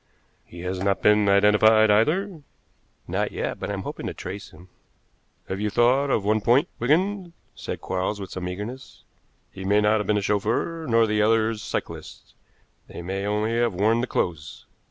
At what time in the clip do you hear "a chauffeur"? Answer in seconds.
10.17-10.87